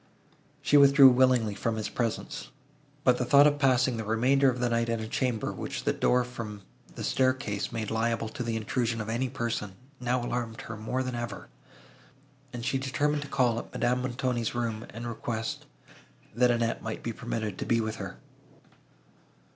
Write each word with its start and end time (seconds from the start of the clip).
She 0.63 0.77
withdrew 0.77 1.09
willingly 1.11 1.53
from 1.53 1.75
his 1.75 1.87
presence; 1.87 2.49
but 3.03 3.19
the 3.19 3.23
thought 3.23 3.45
of 3.45 3.59
passing 3.59 3.97
the 3.97 4.03
remainder 4.03 4.49
of 4.49 4.59
the 4.59 4.67
night 4.67 4.89
in 4.89 4.99
a 4.99 5.07
chamber, 5.07 5.51
which 5.53 5.83
the 5.83 5.93
door 5.93 6.23
from 6.23 6.63
the 6.95 7.03
staircase 7.03 7.71
made 7.71 7.91
liable 7.91 8.27
to 8.29 8.41
the 8.41 8.55
intrusion 8.55 8.99
of 8.99 9.09
any 9.09 9.29
person, 9.29 9.73
now 9.99 10.25
alarmed 10.25 10.61
her 10.61 10.75
more 10.75 11.03
than 11.03 11.13
ever, 11.13 11.49
and 12.51 12.65
she 12.65 12.79
determined 12.79 13.21
to 13.21 13.27
call 13.27 13.59
at 13.59 13.71
Madame 13.73 14.01
Montoni's 14.01 14.55
room, 14.55 14.87
and 14.89 15.05
request, 15.07 15.67
that 16.33 16.49
Annette 16.49 16.81
might 16.81 17.03
be 17.03 17.13
permitted 17.13 17.59
to 17.59 17.65
be 17.67 17.79
with 17.79 17.97
her. 17.97 18.17